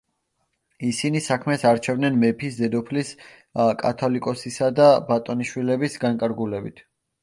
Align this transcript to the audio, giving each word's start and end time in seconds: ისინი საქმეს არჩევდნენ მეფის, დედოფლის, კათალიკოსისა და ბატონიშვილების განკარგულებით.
ისინი 0.87 1.21
საქმეს 1.25 1.65
არჩევდნენ 1.73 2.17
მეფის, 2.25 2.59
დედოფლის, 2.63 3.13
კათალიკოსისა 3.85 4.75
და 4.83 4.93
ბატონიშვილების 5.15 6.05
განკარგულებით. 6.09 6.89